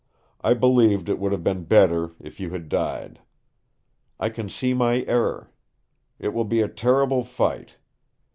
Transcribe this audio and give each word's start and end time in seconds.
I 0.43 0.55
believed 0.55 1.09
it 1.09 1.19
would 1.19 1.31
have 1.31 1.43
been 1.43 1.63
better 1.65 2.09
if 2.19 2.39
you 2.39 2.49
had 2.49 2.69
died. 2.69 3.21
I 4.19 4.29
can 4.29 4.49
see 4.49 4.73
my 4.73 5.03
error. 5.03 5.51
It 6.17 6.29
will 6.33 6.43
be 6.43 6.61
a 6.61 6.67
terrible 6.67 7.23
fight. 7.23 7.75